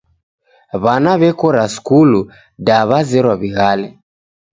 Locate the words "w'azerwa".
2.89-3.33